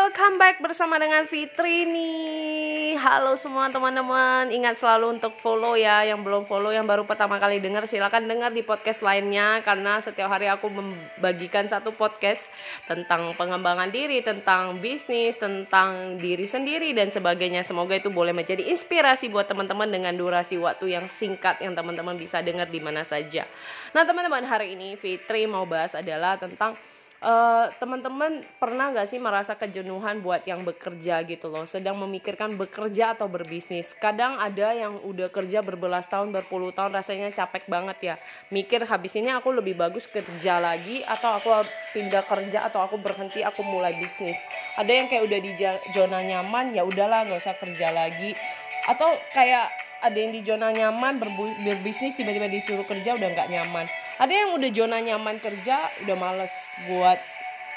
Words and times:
welcome 0.00 0.40
back 0.40 0.64
bersama 0.64 0.96
dengan 0.96 1.28
Fitri 1.28 1.84
nih. 1.84 2.96
Halo 2.96 3.36
semua 3.36 3.68
teman-teman. 3.68 4.48
Ingat 4.48 4.80
selalu 4.80 5.20
untuk 5.20 5.36
follow 5.36 5.76
ya. 5.76 6.08
Yang 6.08 6.24
belum 6.24 6.42
follow, 6.48 6.72
yang 6.72 6.88
baru 6.88 7.04
pertama 7.04 7.36
kali 7.36 7.60
dengar 7.60 7.84
Silahkan 7.84 8.24
dengar 8.24 8.48
di 8.48 8.64
podcast 8.64 9.04
lainnya. 9.04 9.60
Karena 9.60 10.00
setiap 10.00 10.32
hari 10.32 10.48
aku 10.48 10.72
membagikan 10.72 11.68
satu 11.68 11.92
podcast 11.92 12.48
Tentang 12.88 13.36
pengembangan 13.36 13.92
diri 13.92 14.24
Tentang 14.24 14.80
bisnis, 14.80 15.36
tentang 15.36 16.16
diri 16.16 16.48
sendiri 16.48 16.96
Dan 16.96 17.12
sebagainya. 17.12 17.60
Semoga 17.60 17.92
itu 17.92 18.08
boleh 18.08 18.32
menjadi 18.32 18.72
inspirasi 18.72 19.28
buat 19.28 19.52
teman-teman 19.52 19.92
Dengan 19.92 20.16
durasi 20.16 20.56
waktu 20.56 20.96
yang 20.96 21.12
singkat 21.12 21.60
Yang 21.60 21.76
teman-teman 21.76 22.16
bisa 22.16 22.40
dengar 22.40 22.72
di 22.72 22.80
mana 22.80 23.04
saja. 23.04 23.44
Nah 23.92 24.08
teman-teman 24.08 24.48
hari 24.48 24.80
ini 24.80 24.96
Fitri 24.96 25.44
mau 25.44 25.68
bahas 25.68 25.92
adalah 25.92 26.40
tentang 26.40 26.72
uh, 27.20 27.68
teman-teman 27.76 28.40
pernah 28.56 28.92
gak 28.92 29.08
sih 29.08 29.20
merasa 29.20 29.56
kejenuhan 29.56 30.20
buat 30.24 30.44
yang 30.44 30.64
bekerja 30.64 31.22
gitu 31.28 31.52
loh? 31.52 31.64
Sedang 31.68 32.00
memikirkan 32.00 32.56
bekerja 32.56 33.16
atau 33.16 33.28
berbisnis. 33.28 33.92
Kadang 33.96 34.40
ada 34.40 34.72
yang 34.72 34.98
udah 35.04 35.28
kerja 35.28 35.60
berbelas 35.60 36.08
tahun 36.08 36.32
berpuluh 36.32 36.72
tahun 36.72 36.96
rasanya 36.96 37.32
capek 37.32 37.68
banget 37.68 37.98
ya. 38.02 38.14
Mikir 38.48 38.84
habis 38.88 39.16
ini 39.16 39.30
aku 39.32 39.52
lebih 39.52 39.76
bagus 39.76 40.08
kerja 40.08 40.58
lagi 40.58 41.04
atau 41.04 41.36
aku 41.36 41.48
pindah 41.96 42.24
kerja 42.26 42.66
atau 42.66 42.84
aku 42.84 42.96
berhenti 43.00 43.44
aku 43.44 43.60
mulai 43.64 43.92
bisnis. 43.96 44.36
Ada 44.80 44.90
yang 44.90 45.06
kayak 45.06 45.24
udah 45.28 45.38
di 45.40 45.52
zona 45.92 46.20
nyaman 46.24 46.72
ya 46.72 46.82
udahlah 46.82 47.28
gak 47.28 47.40
usah 47.40 47.56
kerja 47.60 47.92
lagi. 47.92 48.32
Atau 48.88 49.06
kayak 49.36 49.68
ada 50.00 50.16
yang 50.16 50.32
di 50.32 50.40
zona 50.40 50.72
nyaman 50.72 51.20
berbisnis 51.60 52.16
tiba-tiba 52.16 52.48
disuruh 52.48 52.84
kerja 52.88 53.16
udah 53.16 53.28
nggak 53.36 53.48
nyaman. 53.52 53.86
Ada 54.20 54.32
yang 54.32 54.50
udah 54.56 54.70
zona 54.72 54.98
nyaman 55.00 55.36
kerja 55.40 55.76
udah 56.04 56.16
males 56.16 56.52
buat 56.88 57.20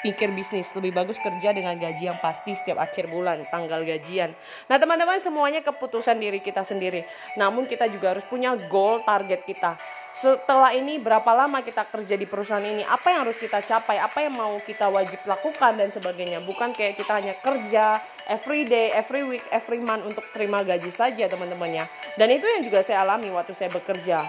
pikir 0.04 0.32
bisnis. 0.36 0.68
Lebih 0.72 0.92
bagus 0.92 1.20
kerja 1.20 1.52
dengan 1.52 1.76
gaji 1.76 2.12
yang 2.12 2.20
pasti 2.20 2.56
setiap 2.56 2.80
akhir 2.80 3.08
bulan 3.08 3.48
tanggal 3.48 3.84
gajian. 3.84 4.32
Nah 4.68 4.76
teman-teman 4.76 5.20
semuanya 5.20 5.60
keputusan 5.64 6.20
diri 6.20 6.40
kita 6.40 6.64
sendiri. 6.64 7.04
Namun 7.36 7.68
kita 7.68 7.88
juga 7.88 8.16
harus 8.16 8.24
punya 8.28 8.56
goal 8.68 9.04
target 9.04 9.44
kita. 9.44 9.76
Setelah 10.14 10.70
ini 10.70 11.02
berapa 11.02 11.26
lama 11.34 11.58
kita 11.58 11.82
kerja 11.90 12.14
di 12.14 12.22
perusahaan 12.22 12.62
ini? 12.62 12.86
Apa 12.86 13.10
yang 13.10 13.26
harus 13.26 13.34
kita 13.34 13.58
capai? 13.58 13.98
Apa 13.98 14.22
yang 14.22 14.38
mau 14.38 14.54
kita 14.62 14.86
wajib 14.86 15.18
lakukan 15.26 15.74
dan 15.74 15.90
sebagainya? 15.90 16.38
Bukan 16.46 16.70
kayak 16.70 16.94
kita 16.94 17.18
hanya 17.18 17.34
kerja 17.42 17.98
every 18.30 18.64
day 18.64 18.88
every 18.96 19.26
week 19.26 19.44
every 19.52 19.80
month 19.84 20.04
untuk 20.06 20.24
terima 20.32 20.62
gaji 20.64 20.88
saja 20.88 21.28
teman-temannya 21.28 21.84
dan 22.14 22.28
itu 22.30 22.46
yang 22.46 22.62
juga 22.62 22.80
saya 22.86 23.02
alami 23.02 23.30
waktu 23.34 23.52
saya 23.56 23.70
bekerja. 23.74 24.22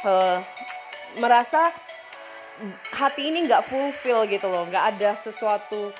Uh, 0.00 0.40
merasa 1.20 1.68
hati 2.96 3.28
ini 3.28 3.44
nggak 3.44 3.64
fulfill 3.68 4.24
gitu 4.24 4.48
loh 4.48 4.64
nggak 4.68 4.96
ada 4.96 5.12
sesuatu 5.16 5.92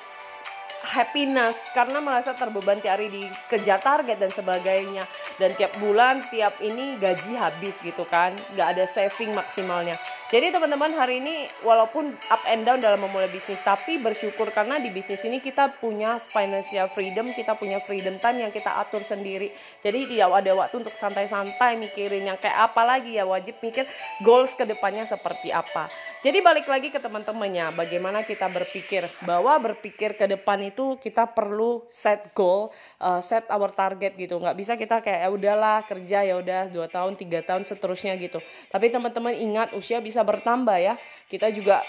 happiness 0.81 1.57
karena 1.77 2.01
merasa 2.01 2.33
terbeban 2.33 2.81
tiap 2.81 2.97
hari 2.97 3.13
dikejar 3.13 3.77
target 3.77 4.17
dan 4.17 4.31
sebagainya. 4.33 5.05
Dan 5.37 5.49
tiap 5.57 5.73
bulan 5.81 6.21
tiap 6.29 6.53
ini 6.61 6.97
gaji 7.01 7.33
habis 7.33 7.73
gitu 7.81 8.05
kan 8.09 8.33
nggak 8.53 8.77
ada 8.77 8.85
saving 8.85 9.33
maksimalnya 9.33 9.97
jadi 10.31 10.47
teman-teman 10.47 10.95
hari 10.95 11.19
ini 11.19 11.43
walaupun 11.67 12.07
up 12.31 12.43
and 12.47 12.63
down 12.63 12.79
dalam 12.79 13.03
memulai 13.03 13.27
bisnis 13.27 13.59
tapi 13.59 13.99
bersyukur 13.99 14.47
karena 14.55 14.79
di 14.79 14.87
bisnis 14.87 15.19
ini 15.27 15.43
kita 15.43 15.75
punya 15.75 16.23
financial 16.23 16.87
freedom 16.87 17.27
kita 17.27 17.51
punya 17.59 17.83
freedom 17.83 18.15
time 18.23 18.47
yang 18.47 18.51
kita 18.55 18.71
atur 18.79 19.03
sendiri 19.03 19.51
jadi 19.83 20.07
tidak 20.07 20.31
ada 20.31 20.51
waktu 20.55 20.87
untuk 20.87 20.95
santai-santai 20.95 21.75
mikirin 21.75 22.31
yang 22.31 22.39
kayak 22.39 22.71
apa 22.71 22.81
lagi 22.87 23.19
ya 23.19 23.27
wajib 23.27 23.59
mikir 23.59 23.83
goals 24.23 24.55
ke 24.55 24.63
depannya 24.63 25.03
seperti 25.03 25.51
apa 25.51 25.91
jadi 26.21 26.37
balik 26.37 26.69
lagi 26.69 26.93
ke 26.93 27.01
teman-temannya, 27.01 27.73
bagaimana 27.73 28.21
kita 28.21 28.45
berpikir 28.45 29.09
bahwa 29.25 29.57
berpikir 29.57 30.13
ke 30.13 30.29
depan 30.29 30.61
itu 30.61 30.93
kita 31.01 31.25
perlu 31.25 31.81
set 31.89 32.29
goal, 32.37 32.69
uh, 33.01 33.17
set 33.25 33.49
our 33.49 33.73
target 33.73 34.13
gitu. 34.13 34.37
Nggak 34.37 34.53
bisa 34.53 34.77
kita 34.77 35.01
kayak 35.01 35.25
ya 35.25 35.29
udahlah 35.33 35.81
kerja 35.89 36.21
ya 36.21 36.37
udah 36.37 36.69
dua 36.69 36.85
tahun, 36.85 37.17
tiga 37.17 37.41
tahun 37.41 37.65
seterusnya 37.65 38.21
gitu. 38.21 38.37
Tapi 38.69 38.93
teman-teman 38.93 39.33
ingat 39.33 39.73
usia 39.73 39.97
bisa 40.21 40.37
bertambah 40.37 40.77
ya. 40.77 40.93
Kita 41.25 41.49
juga 41.49 41.81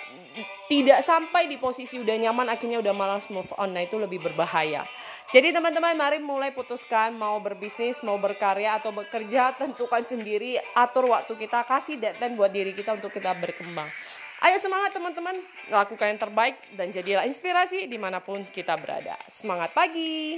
tidak 0.73 1.05
sampai 1.05 1.53
di 1.53 1.61
posisi 1.61 2.01
udah 2.01 2.17
nyaman 2.17 2.49
akhirnya 2.49 2.81
udah 2.81 2.95
malas 2.97 3.29
move 3.29 3.53
on. 3.61 3.77
Nah 3.77 3.85
itu 3.85 4.01
lebih 4.01 4.25
berbahaya. 4.25 4.81
Jadi 5.33 5.53
teman-teman 5.53 5.97
mari 5.97 6.21
mulai 6.21 6.53
putuskan 6.53 7.17
mau 7.17 7.41
berbisnis, 7.41 8.01
mau 8.05 8.17
berkarya 8.21 8.81
atau 8.81 8.93
bekerja 8.93 9.57
tentukan 9.57 10.05
sendiri 10.05 10.61
atur 10.77 11.09
waktu 11.09 11.37
kita 11.37 11.65
kasih 11.65 11.97
deadline 12.01 12.37
buat 12.37 12.53
diri 12.53 12.73
kita 12.77 12.97
untuk 12.97 13.13
kita 13.13 13.33
berkembang. 13.37 13.89
Ayo 14.43 14.59
semangat 14.59 14.93
teman-teman, 14.93 15.33
lakukan 15.71 16.13
yang 16.13 16.21
terbaik 16.21 16.59
dan 16.77 16.91
jadilah 16.91 17.25
inspirasi 17.25 17.87
di 17.89 17.97
mana 17.97 18.21
pun 18.21 18.45
kita 18.51 18.77
berada. 18.77 19.17
Semangat 19.31 19.73
pagi! 19.73 20.37